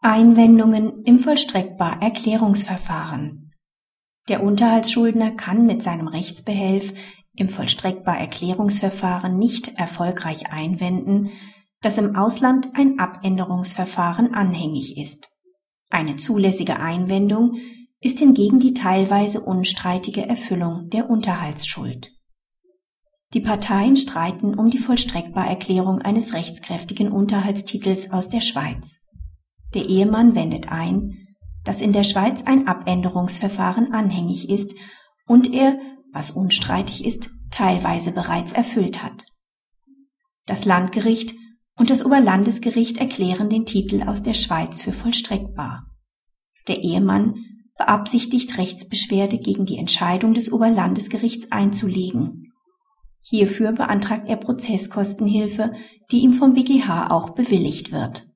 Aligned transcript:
Einwendungen 0.00 1.02
im 1.02 1.18
Vollstreckbar-Erklärungsverfahren 1.18 3.50
Der 4.28 4.44
Unterhaltsschuldner 4.44 5.32
kann 5.32 5.66
mit 5.66 5.82
seinem 5.82 6.06
Rechtsbehelf 6.06 6.94
im 7.34 7.48
Vollstreckbar-Erklärungsverfahren 7.48 9.36
nicht 9.36 9.76
erfolgreich 9.76 10.52
einwenden, 10.52 11.30
dass 11.80 11.98
im 11.98 12.14
Ausland 12.14 12.68
ein 12.74 13.00
Abänderungsverfahren 13.00 14.34
anhängig 14.34 14.96
ist. 14.96 15.32
Eine 15.90 16.14
zulässige 16.14 16.78
Einwendung 16.78 17.56
ist 18.00 18.20
hingegen 18.20 18.60
die 18.60 18.74
teilweise 18.74 19.40
unstreitige 19.40 20.28
Erfüllung 20.28 20.90
der 20.90 21.10
Unterhaltsschuld. 21.10 22.12
Die 23.34 23.40
Parteien 23.40 23.96
streiten 23.96 24.54
um 24.54 24.70
die 24.70 24.78
Vollstreckbarerklärung 24.78 26.02
eines 26.02 26.34
rechtskräftigen 26.34 27.10
Unterhaltstitels 27.10 28.12
aus 28.12 28.28
der 28.28 28.40
Schweiz. 28.40 29.00
Der 29.74 29.86
Ehemann 29.88 30.34
wendet 30.34 30.70
ein, 30.70 31.26
dass 31.64 31.80
in 31.80 31.92
der 31.92 32.04
Schweiz 32.04 32.42
ein 32.44 32.66
Abänderungsverfahren 32.66 33.92
anhängig 33.92 34.48
ist 34.48 34.74
und 35.26 35.52
er, 35.52 35.78
was 36.12 36.30
unstreitig 36.30 37.04
ist, 37.04 37.30
teilweise 37.50 38.12
bereits 38.12 38.52
erfüllt 38.52 39.02
hat. 39.02 39.26
Das 40.46 40.64
Landgericht 40.64 41.34
und 41.76 41.90
das 41.90 42.04
Oberlandesgericht 42.04 42.98
erklären 42.98 43.50
den 43.50 43.66
Titel 43.66 44.02
aus 44.02 44.22
der 44.22 44.34
Schweiz 44.34 44.82
für 44.82 44.92
vollstreckbar. 44.92 45.86
Der 46.66 46.82
Ehemann 46.82 47.44
beabsichtigt 47.76 48.58
Rechtsbeschwerde 48.58 49.38
gegen 49.38 49.64
die 49.64 49.78
Entscheidung 49.78 50.34
des 50.34 50.50
Oberlandesgerichts 50.52 51.52
einzulegen. 51.52 52.52
Hierfür 53.22 53.72
beantragt 53.72 54.28
er 54.28 54.36
Prozesskostenhilfe, 54.36 55.72
die 56.10 56.20
ihm 56.20 56.32
vom 56.32 56.54
BGH 56.54 57.10
auch 57.10 57.30
bewilligt 57.30 57.92
wird. 57.92 58.27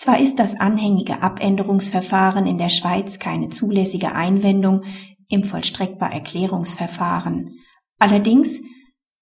Zwar 0.00 0.18
ist 0.18 0.38
das 0.38 0.58
anhängige 0.58 1.20
Abänderungsverfahren 1.20 2.46
in 2.46 2.56
der 2.56 2.70
Schweiz 2.70 3.18
keine 3.18 3.50
zulässige 3.50 4.14
Einwendung 4.14 4.84
im 5.28 5.44
vollstreckbar 5.44 6.10
Erklärungsverfahren, 6.10 7.58
allerdings 7.98 8.62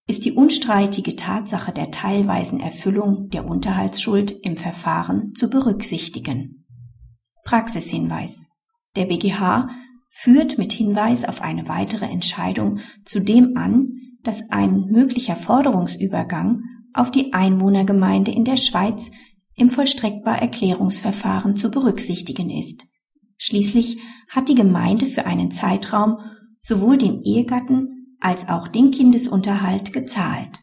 ist 0.06 0.24
die 0.24 0.30
unstreitige 0.30 1.16
Tatsache 1.16 1.72
der 1.72 1.90
teilweisen 1.90 2.60
Erfüllung 2.60 3.28
der 3.30 3.44
Unterhaltsschuld 3.44 4.30
im 4.30 4.56
Verfahren 4.56 5.32
zu 5.32 5.50
berücksichtigen. 5.50 6.64
Praxishinweis. 7.42 8.46
Der 8.94 9.06
BGH 9.06 9.70
führt 10.08 10.58
mit 10.58 10.72
Hinweis 10.72 11.24
auf 11.24 11.42
eine 11.42 11.66
weitere 11.66 12.06
Entscheidung 12.06 12.78
zudem 13.04 13.56
an, 13.56 13.94
dass 14.22 14.48
ein 14.50 14.82
möglicher 14.92 15.34
Forderungsübergang 15.34 16.62
auf 16.94 17.10
die 17.10 17.32
Einwohnergemeinde 17.32 18.30
in 18.30 18.44
der 18.44 18.56
Schweiz 18.56 19.10
im 19.58 19.70
vollstreckbar 19.70 20.40
Erklärungsverfahren 20.40 21.56
zu 21.56 21.70
berücksichtigen 21.70 22.50
ist. 22.50 22.86
Schließlich 23.36 23.98
hat 24.28 24.48
die 24.48 24.54
Gemeinde 24.54 25.06
für 25.06 25.26
einen 25.26 25.50
Zeitraum 25.50 26.18
sowohl 26.60 26.98
den 26.98 27.22
Ehegatten 27.22 28.16
als 28.20 28.48
auch 28.48 28.68
den 28.68 28.90
Kindesunterhalt 28.90 29.92
gezahlt 29.92 30.60